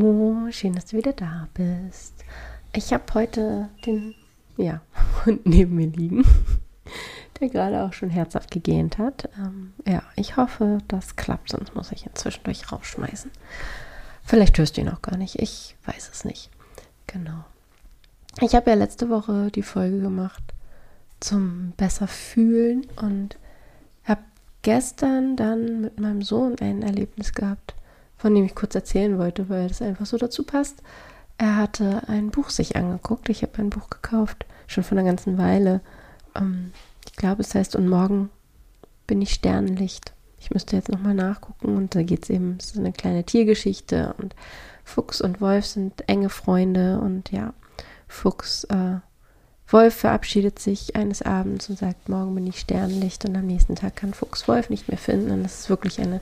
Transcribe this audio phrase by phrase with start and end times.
[0.00, 2.14] Hallo, schön, dass du wieder da bist.
[2.72, 4.14] Ich habe heute den
[4.56, 4.80] ja,
[5.26, 6.24] Hund neben mir liegen,
[7.40, 9.28] der gerade auch schon herzhaft gegähnt hat.
[9.36, 13.32] Ähm, ja, ich hoffe, das klappt, sonst muss ich ihn zwischendurch rausschmeißen.
[14.22, 16.48] Vielleicht hörst du ihn auch gar nicht, ich weiß es nicht.
[17.08, 17.44] Genau.
[18.40, 20.44] Ich habe ja letzte Woche die Folge gemacht
[21.18, 23.36] zum besser fühlen und
[24.04, 24.22] habe
[24.62, 27.74] gestern dann mit meinem Sohn ein Erlebnis gehabt
[28.18, 30.82] von dem ich kurz erzählen wollte, weil das einfach so dazu passt.
[31.38, 33.28] Er hatte ein Buch sich angeguckt.
[33.28, 35.80] Ich habe ein Buch gekauft, schon vor einer ganzen Weile.
[36.34, 36.72] Ähm,
[37.06, 38.30] ich glaube, es heißt Und morgen
[39.06, 40.12] bin ich Sternenlicht.
[40.40, 44.14] Ich müsste jetzt nochmal nachgucken und da geht es eben, es ist eine kleine Tiergeschichte
[44.18, 44.36] und
[44.84, 47.52] Fuchs und Wolf sind enge Freunde und ja,
[48.06, 48.96] Fuchs, äh,
[49.66, 53.96] Wolf verabschiedet sich eines Abends und sagt, morgen bin ich Sternenlicht und am nächsten Tag
[53.96, 56.20] kann Fuchs Wolf nicht mehr finden und das ist wirklich eine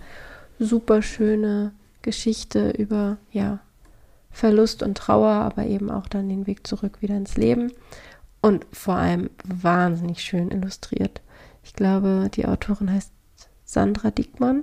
[0.58, 1.72] super schöne
[2.06, 3.58] Geschichte über ja,
[4.30, 7.72] Verlust und Trauer, aber eben auch dann den Weg zurück wieder ins Leben
[8.40, 11.20] und vor allem wahnsinnig schön illustriert.
[11.64, 13.10] Ich glaube, die Autorin heißt
[13.64, 14.62] Sandra Dickmann.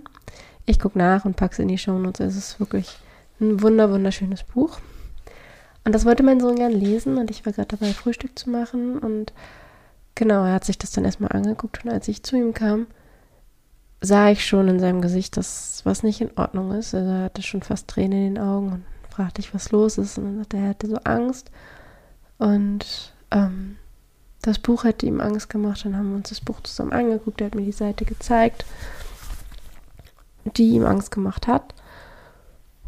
[0.65, 2.25] Ich gucke nach und packe es in die Show Notes.
[2.25, 2.97] Es ist wirklich
[3.41, 4.79] ein wunder wunderschönes Buch.
[5.83, 8.97] Und das wollte mein Sohn gern lesen und ich war gerade dabei, Frühstück zu machen
[8.99, 9.33] und
[10.15, 12.87] genau, er hat sich das dann erstmal angeguckt und als ich zu ihm kam,
[14.03, 16.93] sah ich schon in seinem Gesicht, dass was nicht in Ordnung ist.
[16.93, 20.17] Also er hatte schon fast Tränen in den Augen und fragte ich, was los ist.
[20.17, 21.51] Und dann sagte er, er hatte so Angst.
[22.37, 23.77] Und ähm,
[24.41, 25.85] das Buch hätte ihm Angst gemacht.
[25.85, 27.39] Dann haben wir uns das Buch zusammen angeguckt.
[27.39, 28.65] Er hat mir die Seite gezeigt,
[30.57, 31.73] die ihm Angst gemacht hat.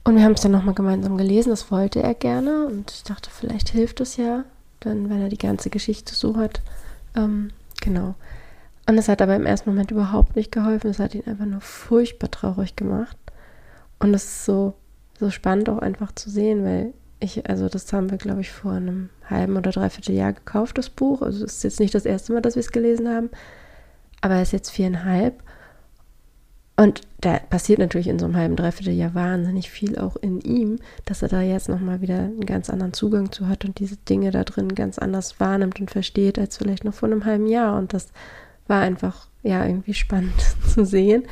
[0.03, 1.49] Und wir haben es dann nochmal gemeinsam gelesen.
[1.49, 2.65] Das wollte er gerne.
[2.65, 4.43] Und ich dachte, vielleicht hilft es ja,
[4.81, 6.59] dann, wenn er die ganze Geschichte so hat.
[7.15, 8.15] Ähm, genau.
[8.88, 10.90] Und es hat aber im ersten Moment überhaupt nicht geholfen.
[10.90, 13.18] Es hat ihn einfach nur furchtbar traurig gemacht.
[14.00, 14.75] Und es ist so,
[15.19, 18.74] so spannend auch einfach zu sehen, weil ich, also das haben wir, glaube ich, vor
[18.74, 21.22] einem halben oder dreiviertel Jahr gekauft, das Buch.
[21.22, 23.29] Also es ist jetzt nicht das erste Mal, dass wir es gelesen haben,
[24.22, 25.41] aber er ist jetzt viereinhalb.
[26.78, 30.78] Und da passiert natürlich in so einem halben, dreiviertel Jahr wahnsinnig viel auch in ihm,
[31.06, 34.31] dass er da jetzt nochmal wieder einen ganz anderen Zugang zu hat und diese Dinge
[34.31, 37.78] da drin ganz anders wahrnimmt und versteht als vielleicht noch vor einem halben Jahr.
[37.78, 38.09] Und das
[38.67, 41.23] war einfach ja irgendwie spannend zu sehen,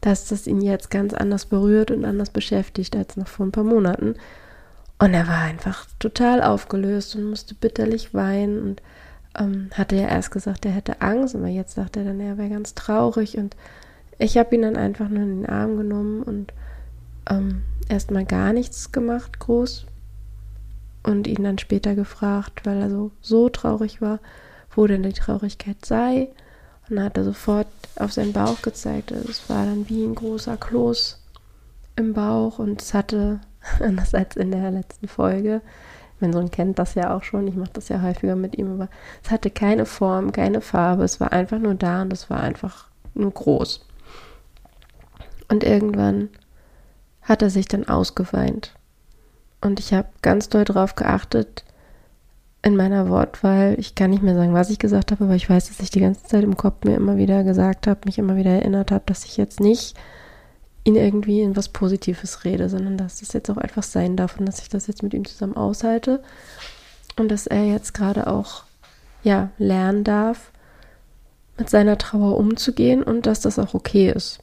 [0.00, 3.64] dass das ihn jetzt ganz anders berührt und anders beschäftigt als noch vor ein paar
[3.64, 4.14] Monaten.
[4.98, 8.82] Und er war einfach total aufgelöst und musste bitterlich weinen und
[9.38, 12.50] ähm, hatte ja erst gesagt, er hätte Angst, aber jetzt sagt er dann, er wäre
[12.50, 13.56] ganz traurig und
[14.18, 16.52] ich habe ihn dann einfach nur in den Arm genommen und
[17.28, 19.86] ähm, erstmal gar nichts gemacht, groß.
[21.04, 24.20] Und ihn dann später gefragt, weil er so, so traurig war,
[24.74, 26.28] wo denn die Traurigkeit sei.
[26.94, 29.12] Dann hat er sofort auf seinen Bauch gezeigt.
[29.12, 31.18] Also es war dann wie ein großer Kloß
[31.96, 33.40] im Bauch und es hatte,
[33.80, 35.62] anders als in der letzten Folge,
[36.20, 38.88] mein Sohn kennt das ja auch schon, ich mache das ja häufiger mit ihm, aber
[39.24, 42.88] es hatte keine Form, keine Farbe, es war einfach nur da und es war einfach
[43.14, 43.86] nur groß.
[45.48, 46.28] Und irgendwann
[47.22, 48.74] hat er sich dann ausgeweint.
[49.62, 51.64] Und ich habe ganz doll darauf geachtet,
[52.62, 55.68] in meiner Wortwahl, ich kann nicht mehr sagen, was ich gesagt habe, aber ich weiß,
[55.68, 58.50] dass ich die ganze Zeit im Kopf mir immer wieder gesagt habe, mich immer wieder
[58.50, 59.96] erinnert habe, dass ich jetzt nicht
[60.84, 64.46] ihn irgendwie in was Positives rede, sondern dass das jetzt auch einfach sein darf und
[64.46, 66.22] dass ich das jetzt mit ihm zusammen aushalte
[67.18, 68.64] und dass er jetzt gerade auch
[69.24, 70.50] ja lernen darf,
[71.58, 74.41] mit seiner Trauer umzugehen und dass das auch okay ist.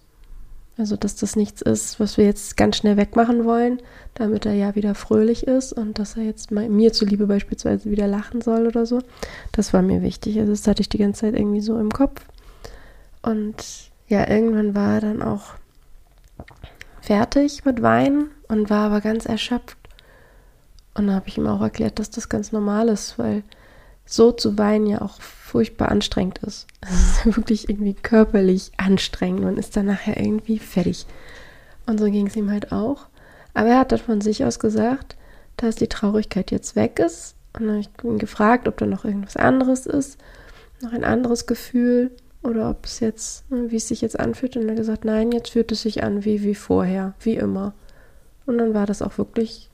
[0.79, 3.81] Also, dass das nichts ist, was wir jetzt ganz schnell wegmachen wollen,
[4.13, 8.07] damit er ja wieder fröhlich ist und dass er jetzt mal mir zuliebe beispielsweise wieder
[8.07, 9.01] lachen soll oder so.
[9.51, 10.39] Das war mir wichtig.
[10.39, 12.23] Also, das hatte ich die ganze Zeit irgendwie so im Kopf.
[13.21, 15.55] Und ja, irgendwann war er dann auch
[17.01, 19.77] fertig mit Weinen und war aber ganz erschöpft.
[20.93, 23.43] Und da habe ich ihm auch erklärt, dass das ganz normal ist, weil
[24.09, 26.67] so zu weinen ja auch furchtbar anstrengend ist.
[26.81, 29.43] Es ist wirklich irgendwie körperlich anstrengend.
[29.43, 31.05] Man ist dann nachher irgendwie fertig.
[31.85, 33.07] Und so ging es ihm halt auch.
[33.53, 35.15] Aber er hat dann von sich aus gesagt,
[35.57, 39.05] dass die Traurigkeit jetzt weg ist Und dann habe ich ihn gefragt, ob da noch
[39.05, 40.17] irgendwas anderes ist,
[40.81, 42.11] noch ein anderes Gefühl
[42.41, 44.55] oder ob es jetzt, wie es sich jetzt anfühlt.
[44.55, 47.73] Und er hat gesagt, nein, jetzt fühlt es sich an wie, wie vorher, wie immer.
[48.45, 49.68] Und dann war das auch wirklich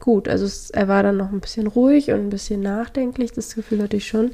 [0.00, 0.28] gut.
[0.28, 3.82] Also es, er war dann noch ein bisschen ruhig und ein bisschen nachdenklich, das Gefühl
[3.82, 4.32] hatte ich schon.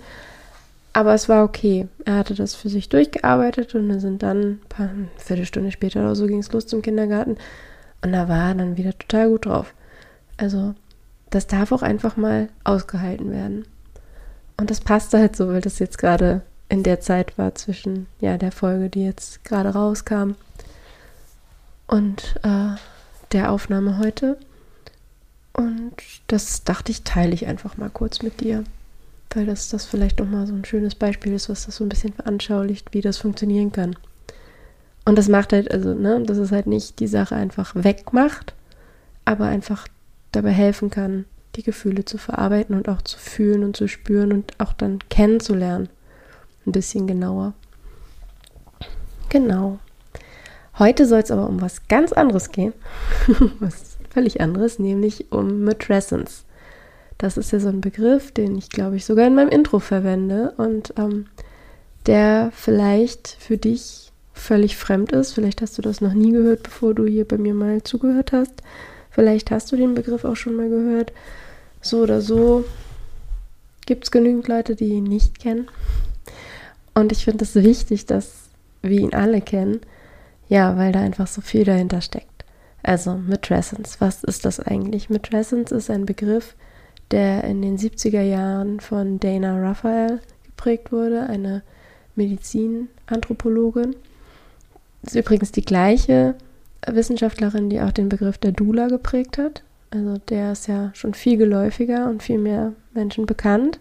[0.92, 1.88] Aber es war okay.
[2.06, 6.00] Er hatte das für sich durchgearbeitet und wir sind dann ein paar, eine Viertelstunde später
[6.00, 7.36] oder so ging es los zum Kindergarten.
[8.02, 9.74] Und da war er dann wieder total gut drauf.
[10.38, 10.74] Also
[11.30, 13.66] das darf auch einfach mal ausgehalten werden.
[14.56, 18.38] Und das passte halt so, weil das jetzt gerade in der Zeit war zwischen ja
[18.38, 20.32] der Folge, die jetzt gerade rauskam
[21.86, 22.76] und äh,
[23.32, 24.38] der Aufnahme heute.
[25.56, 25.94] Und
[26.26, 28.62] das dachte ich, teile ich einfach mal kurz mit dir,
[29.32, 32.12] weil das, das vielleicht nochmal so ein schönes Beispiel ist, was das so ein bisschen
[32.12, 33.96] veranschaulicht, wie das funktionieren kann.
[35.06, 38.52] Und das macht halt, also, ne, dass es halt nicht die Sache einfach wegmacht,
[39.24, 39.88] aber einfach
[40.30, 41.24] dabei helfen kann,
[41.54, 45.88] die Gefühle zu verarbeiten und auch zu fühlen und zu spüren und auch dann kennenzulernen.
[46.66, 47.54] Ein bisschen genauer.
[49.30, 49.78] Genau.
[50.78, 52.74] Heute soll es aber um was ganz anderes gehen.
[53.58, 56.46] was völlig anderes, nämlich um Matrescence.
[57.18, 60.54] Das ist ja so ein Begriff, den ich glaube ich sogar in meinem Intro verwende
[60.56, 61.26] und ähm,
[62.06, 65.34] der vielleicht für dich völlig fremd ist.
[65.34, 68.62] Vielleicht hast du das noch nie gehört, bevor du hier bei mir mal zugehört hast.
[69.10, 71.12] Vielleicht hast du den Begriff auch schon mal gehört.
[71.82, 72.64] So oder so
[73.84, 75.68] gibt es genügend Leute, die ihn nicht kennen.
[76.94, 78.48] Und ich finde es wichtig, dass
[78.80, 79.80] wir ihn alle kennen.
[80.48, 82.35] Ja, weil da einfach so viel dahinter steckt.
[82.86, 85.10] Also Matrescence, was ist das eigentlich?
[85.10, 86.54] Matrescence ist ein Begriff,
[87.10, 91.64] der in den 70er Jahren von Dana Raphael geprägt wurde, eine
[92.14, 93.96] Medizinanthropologin.
[95.02, 96.36] Das ist übrigens die gleiche
[96.86, 99.64] Wissenschaftlerin, die auch den Begriff der Dula geprägt hat.
[99.90, 103.80] Also der ist ja schon viel geläufiger und viel mehr Menschen bekannt.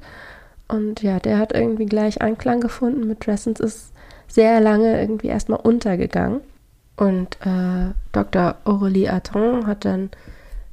[0.68, 3.06] Und ja, der hat irgendwie gleich Anklang gefunden.
[3.06, 3.94] Mit ist
[4.28, 6.42] sehr lange irgendwie erstmal untergegangen.
[6.96, 8.56] Und äh, Dr.
[8.64, 10.10] Aurélie Atton hat dann,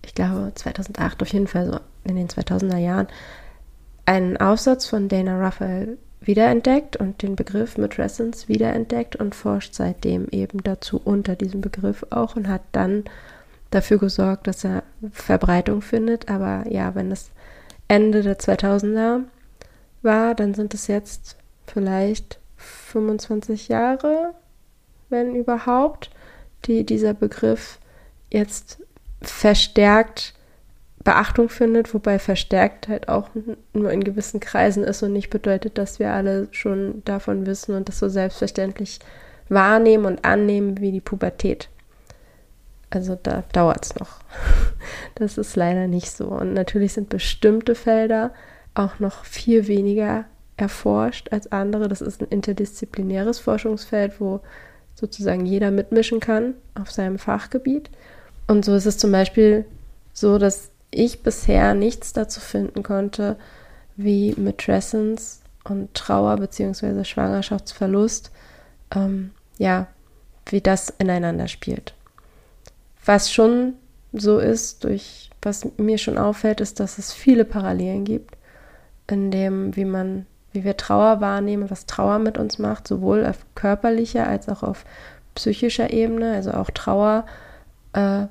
[0.05, 3.09] ich glaube 2008 auf jeden Fall so in den 2000er Jahren,
[4.07, 10.63] einen Aufsatz von Dana Raphael wiederentdeckt und den Begriff Matrescence wiederentdeckt und forscht seitdem eben
[10.63, 13.05] dazu unter diesem Begriff auch und hat dann
[13.71, 16.29] dafür gesorgt, dass er Verbreitung findet.
[16.29, 17.31] Aber ja, wenn es
[17.89, 19.23] Ende der 2000er
[20.03, 21.37] war, dann sind es jetzt
[21.67, 24.35] vielleicht 25 Jahre,
[25.13, 26.11] wenn überhaupt,
[26.65, 27.79] die dieser Begriff
[28.31, 28.83] jetzt
[29.21, 30.35] verstärkt
[31.05, 33.29] Beachtung findet, wobei verstärkt halt auch
[33.73, 37.89] nur in gewissen Kreisen ist und nicht bedeutet, dass wir alle schon davon wissen und
[37.89, 39.01] das so selbstverständlich
[39.49, 41.69] wahrnehmen und annehmen wie die Pubertät.
[42.91, 44.21] Also da dauert es noch.
[45.15, 46.27] Das ist leider nicht so.
[46.27, 48.33] Und natürlich sind bestimmte Felder
[48.75, 50.25] auch noch viel weniger
[50.57, 51.87] erforscht als andere.
[51.87, 54.41] Das ist ein interdisziplinäres Forschungsfeld, wo
[55.03, 57.91] sozusagen jeder mitmischen kann auf seinem Fachgebiet.
[58.47, 59.65] Und so ist es zum Beispiel
[60.13, 63.37] so, dass ich bisher nichts dazu finden konnte,
[63.97, 67.03] wie Matrescence und Trauer bzw.
[67.05, 68.31] Schwangerschaftsverlust,
[68.95, 69.89] ähm, ja,
[70.47, 71.95] wie das ineinander spielt.
[73.05, 73.75] Was schon
[74.13, 78.37] so ist, durch was mir schon auffällt, ist, dass es viele Parallelen gibt,
[79.09, 83.39] in dem, wie man, wie wir Trauer wahrnehmen, was Trauer mit uns macht, sowohl auf
[83.55, 84.85] körperlicher als auch auf
[85.35, 86.35] psychischer Ebene.
[86.35, 87.25] Also auch Trauer
[87.93, 88.27] äh,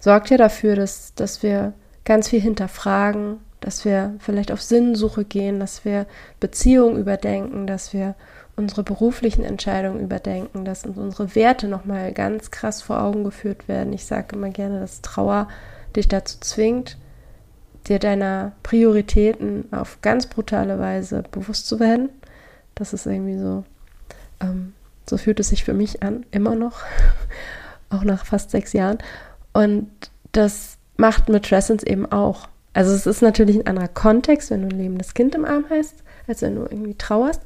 [0.00, 1.72] sorgt ja dafür, dass, dass wir
[2.04, 6.06] ganz viel hinterfragen, dass wir vielleicht auf Sinnsuche gehen, dass wir
[6.40, 8.14] Beziehungen überdenken, dass wir
[8.56, 13.92] unsere beruflichen Entscheidungen überdenken, dass uns unsere Werte nochmal ganz krass vor Augen geführt werden.
[13.92, 15.48] Ich sage immer gerne, dass Trauer
[15.96, 16.98] dich dazu zwingt,
[17.88, 22.10] dir deiner Prioritäten auf ganz brutale Weise bewusst zu werden.
[22.74, 23.64] Das ist irgendwie so,
[24.40, 24.72] ähm,
[25.08, 26.80] so fühlt es sich für mich an, immer noch,
[27.90, 28.98] auch nach fast sechs Jahren.
[29.52, 29.90] Und
[30.32, 32.48] das macht Matrescence eben auch.
[32.74, 35.96] Also es ist natürlich ein anderer Kontext, wenn du ein lebendes Kind im Arm hast,
[36.26, 37.42] als wenn du irgendwie trauerst.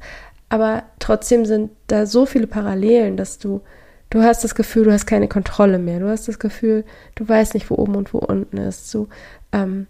[0.49, 3.61] Aber trotzdem sind da so viele Parallelen, dass du,
[4.09, 5.99] du hast das Gefühl, du hast keine Kontrolle mehr.
[5.99, 8.93] Du hast das Gefühl, du weißt nicht, wo oben und wo unten ist.
[8.93, 9.09] Du
[9.51, 9.87] ähm,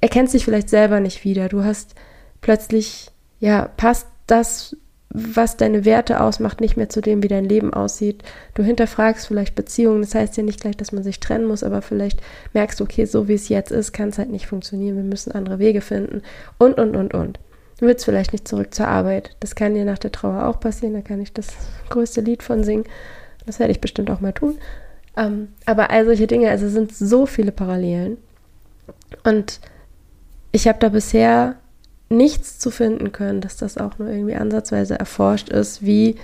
[0.00, 1.48] erkennst dich vielleicht selber nicht wieder.
[1.48, 1.94] Du hast
[2.40, 3.10] plötzlich,
[3.40, 4.76] ja, passt das
[5.18, 8.22] was deine Werte ausmacht, nicht mehr zu dem, wie dein Leben aussieht.
[8.54, 10.02] Du hinterfragst vielleicht Beziehungen.
[10.02, 12.20] Das heißt ja nicht gleich, dass man sich trennen muss, aber vielleicht
[12.52, 14.96] merkst du, okay, so wie es jetzt ist, kann es halt nicht funktionieren.
[14.96, 16.22] Wir müssen andere Wege finden.
[16.58, 17.38] Und, und, und, und.
[17.78, 19.36] Du willst vielleicht nicht zurück zur Arbeit.
[19.40, 20.94] Das kann dir nach der Trauer auch passieren.
[20.94, 21.48] Da kann ich das
[21.88, 22.84] größte Lied von singen.
[23.46, 24.58] Das werde ich bestimmt auch mal tun.
[25.16, 28.18] Ähm, aber all solche Dinge, also sind so viele Parallelen.
[29.24, 29.60] Und
[30.56, 31.56] ich habe da bisher
[32.08, 36.16] nichts zu finden können, dass das auch nur irgendwie ansatzweise erforscht ist, wie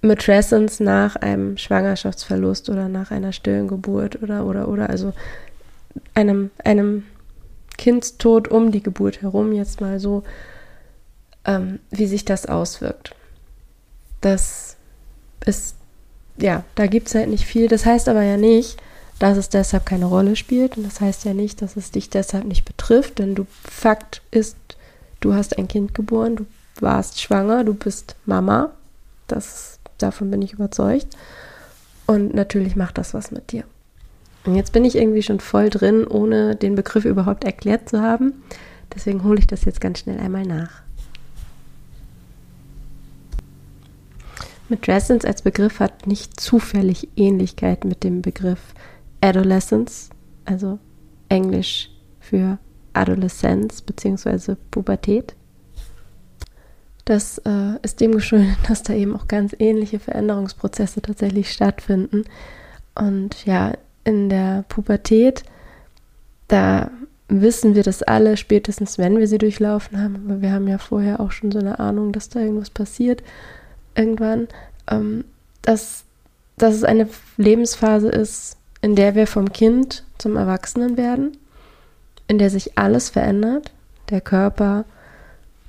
[0.00, 5.12] Matrescence nach einem Schwangerschaftsverlust oder nach einer stillen Geburt oder oder oder also
[6.14, 7.04] einem einem
[7.76, 10.22] Kindstod um die Geburt herum jetzt mal so,
[11.44, 13.14] ähm, wie sich das auswirkt.
[14.22, 14.76] Das
[15.44, 15.76] ist
[16.38, 17.68] ja, da gibt es halt nicht viel.
[17.68, 18.80] Das heißt aber ja nicht,
[19.20, 22.46] dass es deshalb keine Rolle spielt und das heißt ja nicht, dass es dich deshalb
[22.46, 24.56] nicht betrifft, denn du Fakt ist,
[25.20, 26.46] du hast ein Kind geboren, du
[26.80, 28.70] warst schwanger, du bist Mama.
[29.28, 31.06] Das davon bin ich überzeugt.
[32.06, 33.64] Und natürlich macht das was mit dir.
[34.46, 38.42] Und jetzt bin ich irgendwie schon voll drin, ohne den Begriff überhaupt erklärt zu haben.
[38.94, 40.80] Deswegen hole ich das jetzt ganz schnell einmal nach.
[44.70, 48.60] Matrescence als Begriff hat nicht zufällig Ähnlichkeit mit dem Begriff
[49.20, 50.10] Adolescence,
[50.44, 50.78] also
[51.28, 52.58] Englisch für
[52.92, 54.56] Adoleszenz bzw.
[54.70, 55.34] Pubertät.
[57.04, 62.24] Das äh, ist dem geschuldet, dass da eben auch ganz ähnliche Veränderungsprozesse tatsächlich stattfinden.
[62.94, 63.72] Und ja,
[64.04, 65.44] in der Pubertät,
[66.48, 66.90] da
[67.28, 70.16] wissen wir das alle, spätestens wenn wir sie durchlaufen haben.
[70.26, 73.22] Aber wir haben ja vorher auch schon so eine Ahnung, dass da irgendwas passiert
[73.94, 74.48] irgendwann,
[74.88, 75.24] ähm,
[75.62, 76.04] dass,
[76.56, 81.36] dass es eine Lebensphase ist, in der wir vom Kind zum Erwachsenen werden,
[82.28, 83.72] in der sich alles verändert,
[84.10, 84.84] der Körper,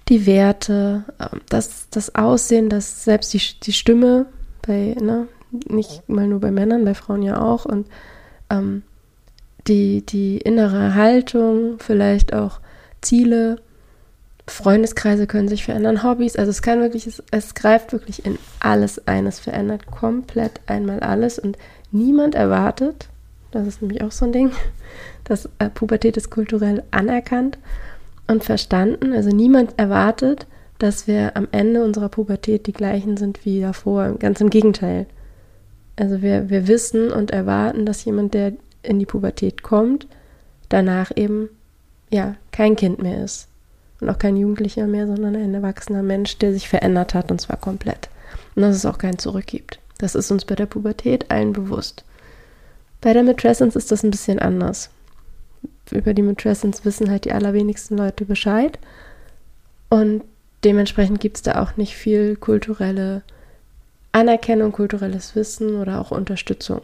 [0.10, 4.28] die Werte, ähm, das, das Aussehen, das selbst die, die Stimme,
[4.66, 5.28] bei, ne,
[5.68, 7.88] nicht mal nur bei Männern, bei Frauen ja auch, und
[8.50, 8.84] ähm,
[9.68, 12.60] die, die innere Haltung, vielleicht auch
[13.02, 13.58] Ziele,
[14.48, 19.08] Freundeskreise können sich verändern, Hobbys, also es kann wirklich, es, es greift wirklich in alles
[19.08, 21.58] ein, es verändert komplett einmal alles und
[21.92, 23.10] niemand erwartet,
[23.52, 24.52] das ist nämlich auch so ein Ding,
[25.24, 27.58] dass äh, Pubertät ist kulturell anerkannt
[28.28, 30.48] und verstanden, also niemand erwartet,
[30.80, 35.06] dass wir am Ende unserer Pubertät die gleichen sind wie davor, ganz im Gegenteil.
[35.96, 40.08] Also wir, wir wissen und erwarten, dass jemand, der in die Pubertät kommt,
[40.70, 41.50] danach eben
[42.10, 43.48] ja kein Kind mehr ist
[44.00, 47.58] und auch kein Jugendlicher mehr, sondern ein erwachsener Mensch, der sich verändert hat und zwar
[47.58, 48.10] komplett.
[48.56, 49.81] Und dass es auch kein Zurück gibt.
[50.02, 52.04] Das ist uns bei der Pubertät allen bewusst.
[53.02, 54.90] Bei der Matrescence ist das ein bisschen anders.
[55.92, 58.80] Über die Matrescence wissen halt die allerwenigsten Leute Bescheid.
[59.90, 60.24] Und
[60.64, 63.22] dementsprechend gibt es da auch nicht viel kulturelle
[64.12, 66.82] Anerkennung, kulturelles Wissen oder auch Unterstützung.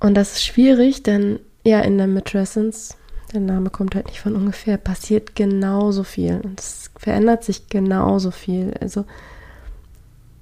[0.00, 2.96] Und das ist schwierig, denn ja, in der Matrescence
[3.32, 8.32] der Name kommt halt nicht von ungefähr, passiert genauso viel und es verändert sich genauso
[8.32, 8.74] viel.
[8.80, 9.04] Also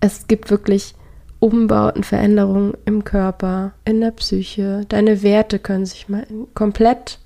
[0.00, 0.94] es gibt wirklich
[1.46, 4.84] Umbauten, Veränderungen im Körper, in der Psyche.
[4.88, 7.20] Deine Werte können sich mal komplett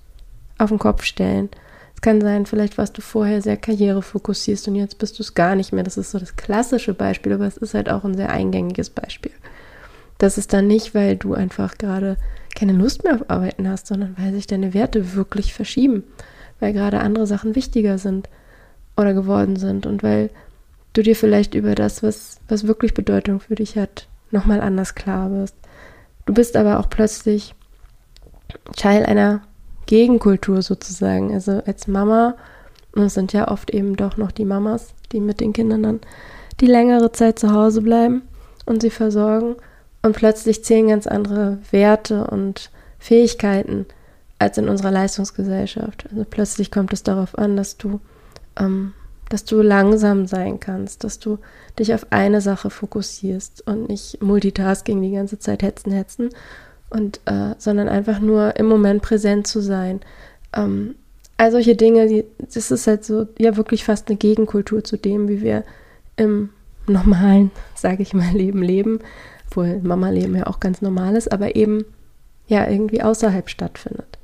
[0.59, 1.49] auf den Kopf stellen.
[1.95, 5.57] Es kann sein, vielleicht warst du vorher sehr karrierefokussierst und jetzt bist du es gar
[5.57, 5.85] nicht mehr.
[5.85, 9.33] Das ist so das klassische Beispiel, aber es ist halt auch ein sehr eingängiges Beispiel.
[10.19, 12.19] Das ist dann nicht, weil du einfach gerade
[12.55, 16.05] keine Lust mehr auf Arbeiten hast, sondern weil sich deine Werte wirklich verschieben,
[16.59, 18.29] weil gerade andere Sachen wichtiger sind
[18.99, 20.29] oder geworden sind und weil
[20.93, 25.31] du dir vielleicht über das, was, was wirklich Bedeutung für dich hat, nochmal anders klar
[25.31, 25.57] wirst.
[26.27, 27.55] Du bist aber auch plötzlich
[28.77, 29.43] Teil einer
[29.87, 31.33] Gegenkultur sozusagen.
[31.35, 32.37] Also als Mama,
[32.95, 36.01] und es sind ja oft eben doch noch die Mamas, die mit den Kindern dann
[36.61, 38.23] die längere Zeit zu Hause bleiben
[38.67, 39.57] und sie versorgen
[40.03, 43.87] und plötzlich zählen ganz andere Werte und Fähigkeiten
[44.39, 46.07] als in unserer Leistungsgesellschaft.
[46.11, 48.01] Also plötzlich kommt es darauf an, dass du,
[48.59, 48.93] ähm,
[49.31, 51.39] dass du langsam sein kannst, dass du
[51.79, 56.29] dich auf eine Sache fokussierst und nicht Multitasking die ganze Zeit hetzen, hetzen,
[56.91, 60.01] und, äh, sondern einfach nur im Moment präsent zu sein.
[60.53, 60.97] Ähm,
[61.39, 65.29] all solche Dinge, die, das ist halt so, ja, wirklich fast eine Gegenkultur zu dem,
[65.29, 65.65] wie wir
[66.17, 66.51] im
[66.87, 69.01] normalen, sage ich mal, Leben leben
[69.51, 71.85] obwohl Mama-Leben ja auch ganz normal ist, aber eben
[72.47, 74.19] ja irgendwie außerhalb stattfindet.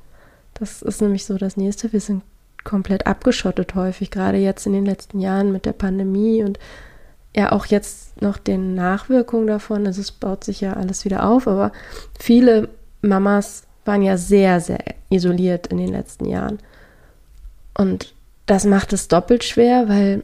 [0.53, 1.91] Das ist nämlich so das Nächste.
[1.91, 2.23] Wir sind
[2.67, 6.59] komplett abgeschottet häufig, gerade jetzt in den letzten Jahren mit der Pandemie und
[7.35, 9.87] ja auch jetzt noch den Nachwirkungen davon.
[9.87, 11.71] Also es baut sich ja alles wieder auf, aber
[12.19, 12.69] viele
[13.01, 16.59] Mamas waren ja sehr, sehr isoliert in den letzten Jahren.
[17.73, 18.13] Und
[18.45, 20.23] das macht es doppelt schwer, weil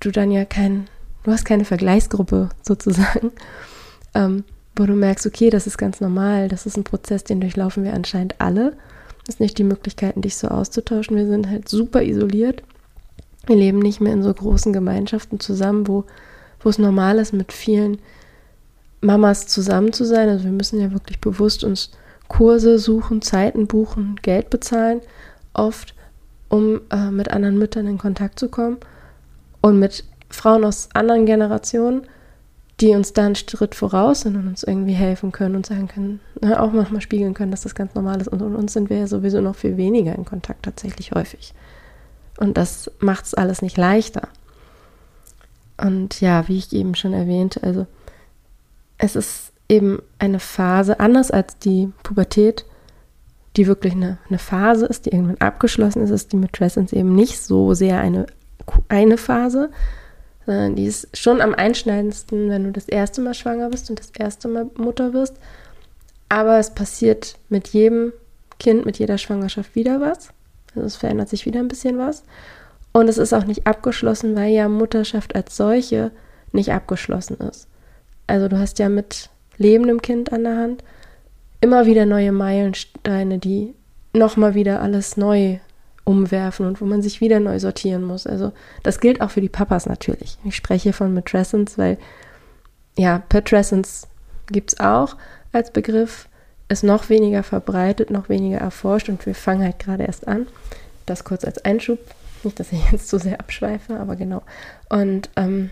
[0.00, 0.88] du dann ja kein,
[1.24, 3.32] du hast keine Vergleichsgruppe sozusagen
[4.14, 4.44] ähm,
[4.76, 7.94] wo du merkst, okay, das ist ganz normal, das ist ein Prozess, den durchlaufen wir
[7.94, 8.76] anscheinend alle.
[9.30, 11.16] Ist nicht die Möglichkeiten, dich so auszutauschen.
[11.16, 12.64] Wir sind halt super isoliert.
[13.46, 16.04] Wir leben nicht mehr in so großen Gemeinschaften zusammen, wo,
[16.58, 17.98] wo es normal ist, mit vielen
[19.00, 20.28] Mamas zusammen zu sein.
[20.28, 21.92] Also wir müssen ja wirklich bewusst uns
[22.26, 25.00] Kurse suchen, Zeiten buchen, Geld bezahlen,
[25.54, 25.94] oft,
[26.48, 28.78] um äh, mit anderen Müttern in Kontakt zu kommen
[29.60, 32.02] und mit Frauen aus anderen Generationen,
[32.80, 36.20] die uns da einen Schritt voraus sind und uns irgendwie helfen können und sagen können,
[36.40, 38.28] ne, auch manchmal spiegeln können, dass das ganz normal ist.
[38.28, 41.52] Und, und uns sind wir ja sowieso noch viel weniger in Kontakt tatsächlich häufig.
[42.38, 44.28] Und das macht es alles nicht leichter.
[45.76, 47.86] Und ja, wie ich eben schon erwähnte, also
[48.96, 52.64] es ist eben eine Phase, anders als die Pubertät,
[53.56, 57.40] die wirklich eine, eine Phase ist, die irgendwann abgeschlossen ist, ist die Matrescence eben nicht
[57.40, 58.26] so sehr eine,
[58.88, 59.70] eine Phase,
[60.50, 64.48] die ist schon am einschneidendsten, wenn du das erste Mal schwanger bist und das erste
[64.48, 65.36] Mal Mutter wirst.
[66.28, 68.12] Aber es passiert mit jedem
[68.58, 70.30] Kind, mit jeder Schwangerschaft wieder was.
[70.74, 72.24] Also es verändert sich wieder ein bisschen was.
[72.92, 76.10] Und es ist auch nicht abgeschlossen, weil ja Mutterschaft als solche
[76.52, 77.68] nicht abgeschlossen ist.
[78.26, 80.84] Also du hast ja mit lebendem Kind an der Hand
[81.60, 83.74] immer wieder neue Meilensteine, die
[84.12, 85.58] nochmal wieder alles neu
[86.10, 88.26] umwerfen und wo man sich wieder neu sortieren muss.
[88.26, 88.52] Also
[88.82, 90.38] das gilt auch für die Papas natürlich.
[90.44, 91.98] Ich spreche von Matrescence, weil
[92.98, 94.08] ja, Patrescence
[94.50, 95.16] gibt es auch
[95.52, 96.28] als Begriff,
[96.68, 100.46] ist noch weniger verbreitet, noch weniger erforscht und wir fangen halt gerade erst an.
[101.06, 101.98] Das kurz als Einschub.
[102.42, 104.42] Nicht, dass ich jetzt zu sehr abschweife, aber genau.
[104.88, 105.70] Und ähm,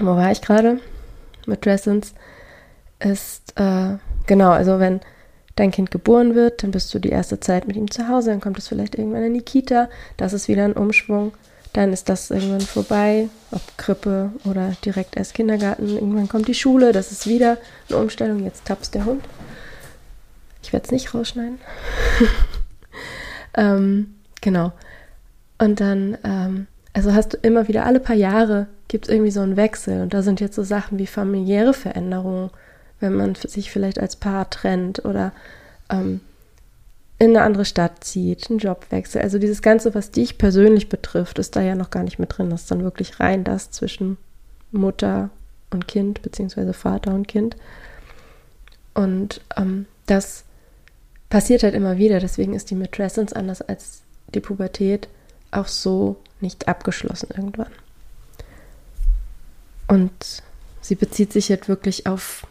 [0.00, 0.80] wo war ich gerade?
[1.46, 2.14] Matrescence
[2.98, 5.00] ist, äh, genau, also wenn
[5.60, 8.40] dein Kind geboren wird, dann bist du die erste Zeit mit ihm zu Hause, dann
[8.40, 11.32] kommt es vielleicht irgendwann in die Kita, das ist wieder ein Umschwung,
[11.74, 16.92] dann ist das irgendwann vorbei, ob Krippe oder direkt erst Kindergarten, irgendwann kommt die Schule,
[16.92, 19.22] das ist wieder eine Umstellung, jetzt tapst der Hund.
[20.62, 21.58] Ich werde es nicht rausschneiden.
[23.54, 24.72] ähm, genau.
[25.58, 29.40] Und dann, ähm, also hast du immer wieder alle paar Jahre gibt es irgendwie so
[29.40, 32.50] einen Wechsel und da sind jetzt so Sachen wie familiäre Veränderungen
[33.00, 35.32] wenn man sich vielleicht als Paar trennt oder
[35.90, 36.20] ähm,
[37.18, 39.20] in eine andere Stadt zieht, einen Jobwechsel.
[39.20, 42.48] Also dieses Ganze, was dich persönlich betrifft, ist da ja noch gar nicht mit drin.
[42.50, 44.16] Das ist dann wirklich rein das zwischen
[44.72, 45.28] Mutter
[45.70, 47.56] und Kind, beziehungsweise Vater und Kind.
[48.94, 50.44] Und ähm, das
[51.28, 52.20] passiert halt immer wieder.
[52.20, 54.00] Deswegen ist die Matrescence anders als
[54.34, 55.08] die Pubertät
[55.50, 57.70] auch so nicht abgeschlossen irgendwann.
[59.88, 60.42] Und
[60.80, 62.46] sie bezieht sich jetzt wirklich auf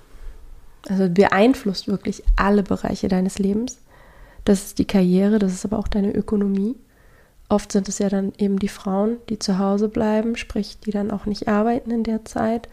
[0.87, 3.79] also beeinflusst wirklich alle Bereiche deines Lebens.
[4.45, 6.75] Das ist die Karriere, das ist aber auch deine Ökonomie.
[7.49, 11.11] Oft sind es ja dann eben die Frauen, die zu Hause bleiben, sprich, die dann
[11.11, 12.69] auch nicht arbeiten in der Zeit,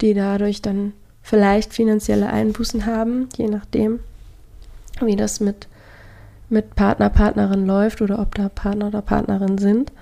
[0.00, 4.00] die dadurch dann vielleicht finanzielle Einbußen haben, je nachdem,
[5.00, 5.68] wie das mit,
[6.48, 9.92] mit Partner, Partnerin läuft oder ob da Partner oder Partnerin sind.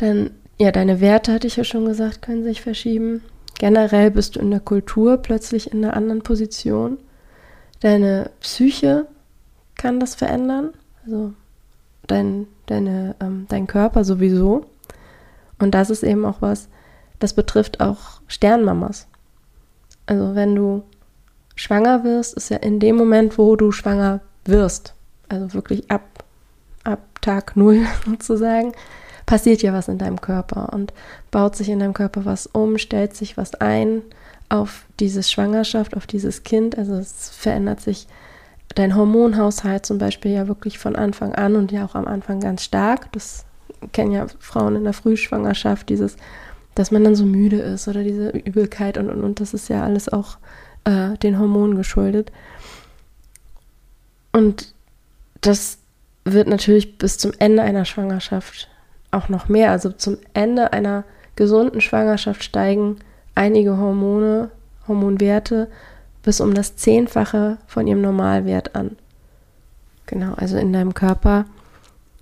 [0.00, 3.22] Denn ja, deine Werte, hatte ich ja schon gesagt, können sich verschieben.
[3.58, 6.98] Generell bist du in der Kultur plötzlich in einer anderen Position.
[7.80, 9.06] Deine Psyche
[9.76, 10.70] kann das verändern,
[11.04, 11.32] also
[12.06, 14.66] dein, deine, ähm, dein Körper sowieso.
[15.58, 16.68] Und das ist eben auch was,
[17.18, 19.08] das betrifft auch Sternmamas.
[20.06, 20.82] Also wenn du
[21.56, 24.94] schwanger wirst, ist ja in dem Moment, wo du schwanger wirst,
[25.28, 26.24] also wirklich ab,
[26.84, 28.72] ab Tag Null sozusagen,
[29.28, 30.94] passiert ja was in deinem Körper und
[31.30, 34.00] baut sich in deinem Körper was um, stellt sich was ein
[34.48, 36.78] auf diese Schwangerschaft, auf dieses Kind.
[36.78, 38.08] Also es verändert sich
[38.74, 42.64] dein Hormonhaushalt zum Beispiel ja wirklich von Anfang an und ja auch am Anfang ganz
[42.64, 43.12] stark.
[43.12, 43.44] Das
[43.92, 46.16] kennen ja Frauen in der Frühschwangerschaft, dieses,
[46.74, 49.40] dass man dann so müde ist oder diese Übelkeit und und und.
[49.40, 50.38] Das ist ja alles auch
[50.84, 52.32] äh, den Hormonen geschuldet.
[54.32, 54.72] Und
[55.42, 55.80] das
[56.24, 58.70] wird natürlich bis zum Ende einer Schwangerschaft
[59.10, 59.70] auch noch mehr.
[59.70, 61.04] Also zum Ende einer
[61.36, 62.96] gesunden Schwangerschaft steigen
[63.34, 64.50] einige Hormone,
[64.86, 65.68] Hormonwerte
[66.22, 68.96] bis um das Zehnfache von ihrem Normalwert an.
[70.06, 71.44] Genau, also in deinem Körper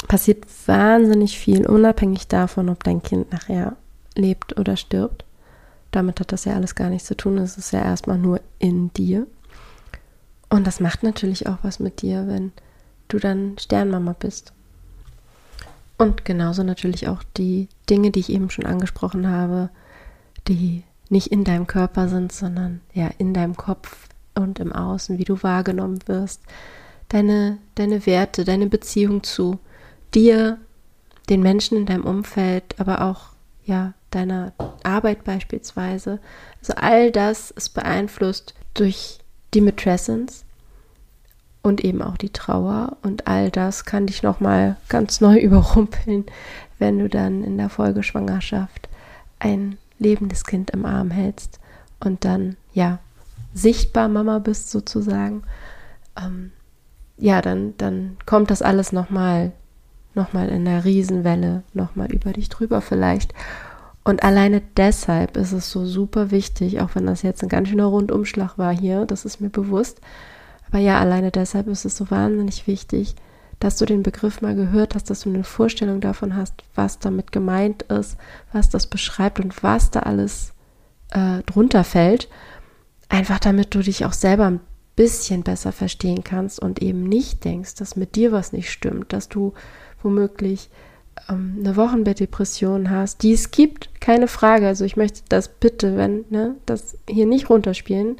[0.08, 3.76] passiert wahnsinnig viel, unabhängig davon, ob dein Kind nachher
[4.14, 5.24] lebt oder stirbt.
[5.92, 7.38] Damit hat das ja alles gar nichts zu tun.
[7.38, 9.26] Es ist ja erstmal nur in dir.
[10.50, 12.52] Und das macht natürlich auch was mit dir, wenn
[13.08, 14.52] du dann Sternmama bist.
[15.98, 19.70] Und genauso natürlich auch die Dinge, die ich eben schon angesprochen habe,
[20.48, 25.24] die nicht in deinem Körper sind, sondern ja in deinem Kopf und im Außen, wie
[25.24, 26.42] du wahrgenommen wirst,
[27.08, 29.58] deine, deine Werte, deine Beziehung zu
[30.14, 30.58] dir,
[31.28, 33.30] den Menschen in deinem Umfeld, aber auch
[33.64, 36.20] ja deiner Arbeit beispielsweise.
[36.60, 39.18] Also all das ist beeinflusst durch
[39.54, 40.45] die Matrescence
[41.66, 46.24] und eben auch die Trauer und all das kann dich nochmal ganz neu überrumpeln,
[46.78, 48.88] wenn du dann in der Folgeschwangerschaft
[49.40, 51.58] ein lebendes Kind im Arm hältst
[51.98, 53.00] und dann ja
[53.52, 55.42] sichtbar Mama bist sozusagen.
[56.16, 56.52] Ähm,
[57.18, 59.52] ja, dann, dann kommt das alles nochmal
[60.14, 63.34] nochmal in einer Riesenwelle, nochmal über dich drüber vielleicht.
[64.04, 67.86] Und alleine deshalb ist es so super wichtig, auch wenn das jetzt ein ganz schöner
[67.86, 70.00] Rundumschlag war hier, das ist mir bewusst.
[70.68, 73.14] Aber ja, alleine deshalb ist es so wahnsinnig wichtig,
[73.60, 77.32] dass du den Begriff mal gehört hast, dass du eine Vorstellung davon hast, was damit
[77.32, 78.16] gemeint ist,
[78.52, 80.52] was das beschreibt und was da alles
[81.10, 82.28] äh, drunter fällt.
[83.08, 84.60] Einfach damit du dich auch selber ein
[84.96, 89.28] bisschen besser verstehen kannst und eben nicht denkst, dass mit dir was nicht stimmt, dass
[89.28, 89.54] du
[90.02, 90.70] womöglich
[91.28, 94.66] ähm, eine Wochenbettdepression hast, die es gibt, keine Frage.
[94.66, 98.16] Also ich möchte das bitte, wenn, ne, das hier nicht runterspielen.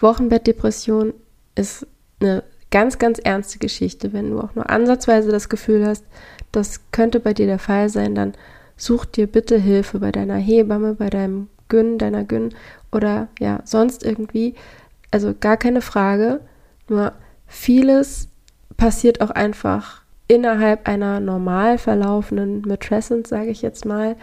[0.00, 1.14] Wochenbettdepression
[1.54, 1.86] ist
[2.20, 4.12] eine ganz, ganz ernste Geschichte.
[4.12, 6.04] Wenn du auch nur ansatzweise das Gefühl hast,
[6.50, 8.34] das könnte bei dir der Fall sein, dann
[8.76, 12.54] such dir bitte Hilfe bei deiner Hebamme, bei deinem Gyn, deiner Gyn
[12.90, 14.54] oder ja, sonst irgendwie.
[15.10, 16.40] Also gar keine Frage.
[16.88, 17.12] Nur
[17.46, 18.28] vieles
[18.76, 24.16] passiert auch einfach innerhalb einer normal verlaufenden Matrescence, sage ich jetzt mal.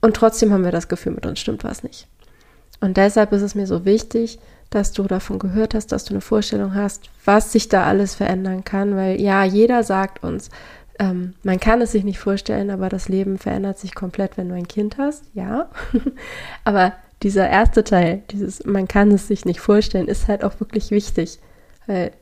[0.00, 2.08] Und trotzdem haben wir das Gefühl, mit uns stimmt was nicht.
[2.80, 4.38] Und deshalb ist es mir so wichtig,
[4.70, 8.64] dass du davon gehört hast, dass du eine Vorstellung hast, was sich da alles verändern
[8.64, 10.50] kann, weil ja, jeder sagt uns,
[10.98, 14.54] ähm, man kann es sich nicht vorstellen, aber das Leben verändert sich komplett, wenn du
[14.54, 15.70] ein Kind hast, ja.
[16.64, 20.90] aber dieser erste Teil, dieses man kann es sich nicht vorstellen, ist halt auch wirklich
[20.90, 21.38] wichtig,
[21.86, 22.12] weil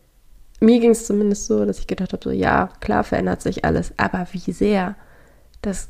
[0.60, 3.92] mir ging es zumindest so, dass ich gedacht habe, so ja, klar verändert sich alles,
[3.96, 4.96] aber wie sehr,
[5.62, 5.88] das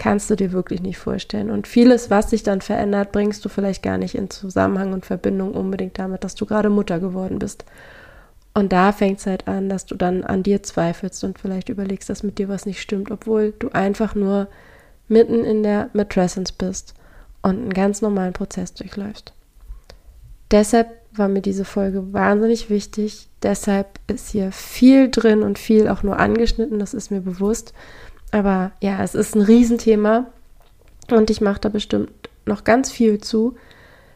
[0.00, 1.50] kannst du dir wirklich nicht vorstellen.
[1.50, 5.52] Und vieles, was sich dann verändert, bringst du vielleicht gar nicht in Zusammenhang und Verbindung
[5.52, 7.66] unbedingt damit, dass du gerade Mutter geworden bist.
[8.54, 12.08] Und da fängt es halt an, dass du dann an dir zweifelst und vielleicht überlegst,
[12.08, 14.48] dass mit dir was nicht stimmt, obwohl du einfach nur
[15.06, 16.94] mitten in der Matrescence bist
[17.42, 19.34] und einen ganz normalen Prozess durchläufst.
[20.50, 23.28] Deshalb war mir diese Folge wahnsinnig wichtig.
[23.42, 27.74] Deshalb ist hier viel drin und viel auch nur angeschnitten, das ist mir bewusst.
[28.30, 30.26] Aber ja, es ist ein Riesenthema
[31.10, 32.10] und ich mache da bestimmt
[32.46, 33.56] noch ganz viel zu.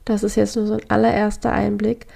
[0.04, 2.06] Das ist jetzt nur so ein allererster Einblick.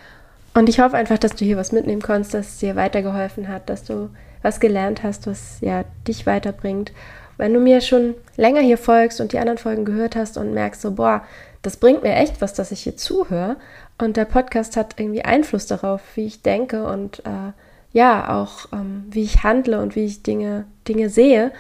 [0.54, 3.68] Und ich hoffe einfach, dass du hier was mitnehmen konntest, dass es dir weitergeholfen hat,
[3.68, 4.11] dass du
[4.42, 6.92] was gelernt hast, was ja dich weiterbringt.
[7.37, 10.80] Wenn du mir schon länger hier folgst und die anderen Folgen gehört hast und merkst
[10.80, 11.22] so, boah,
[11.62, 13.56] das bringt mir echt was, dass ich hier zuhöre
[13.98, 17.52] und der Podcast hat irgendwie Einfluss darauf, wie ich denke und äh,
[17.92, 21.52] ja, auch ähm, wie ich handle und wie ich Dinge, Dinge sehe,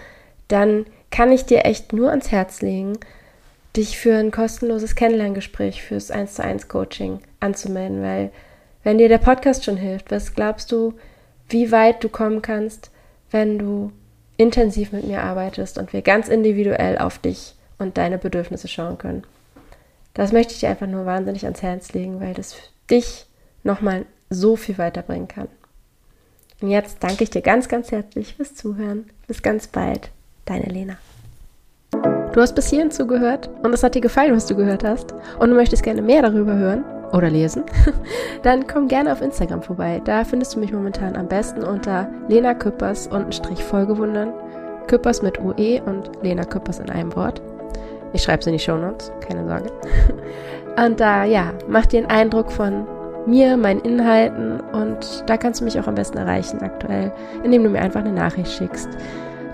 [0.48, 2.98] dann kann ich dir echt nur ans Herz legen,
[3.76, 8.30] dich für ein kostenloses Kennenlerngespräch fürs 1 zu 1 Coaching anzumelden, weil
[8.82, 10.94] wenn dir der Podcast schon hilft, was glaubst du,
[11.48, 12.90] wie weit du kommen kannst,
[13.30, 13.92] wenn du
[14.36, 19.24] intensiv mit mir arbeitest und wir ganz individuell auf dich und deine Bedürfnisse schauen können.
[20.14, 22.56] Das möchte ich dir einfach nur wahnsinnig ans Herz legen, weil das
[22.90, 23.26] dich
[23.62, 25.48] nochmal so viel weiterbringen kann.
[26.60, 29.10] Und jetzt danke ich dir ganz, ganz herzlich fürs Zuhören.
[29.26, 30.10] Bis ganz bald.
[30.48, 30.94] Deine Lena.
[32.32, 35.50] Du hast bis hierhin zugehört und es hat dir gefallen, was du gehört hast und
[35.50, 37.64] du möchtest gerne mehr darüber hören oder lesen,
[38.42, 40.00] dann komm gerne auf Instagram vorbei.
[40.04, 44.32] Da findest du mich momentan am besten unter Lena Küppers und Strich Folgewundern.
[44.86, 47.42] Küppers mit UE und Lena Küppers in einem Wort.
[48.14, 49.70] Ich schreibe es in die Show Notes, keine Sorge.
[50.82, 52.86] Und da, äh, ja, mach dir einen Eindruck von
[53.26, 57.68] mir, meinen Inhalten und da kannst du mich auch am besten erreichen aktuell, indem du
[57.68, 58.88] mir einfach eine Nachricht schickst.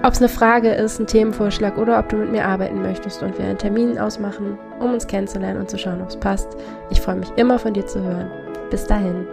[0.05, 3.39] Ob es eine Frage ist, ein Themenvorschlag oder ob du mit mir arbeiten möchtest und
[3.39, 6.59] wir einen Termin ausmachen, um uns kennenzulernen und zu schauen, ob es passt.
[6.91, 8.31] Ich freue mich immer von dir zu hören.
[8.71, 9.27] Bis dahin.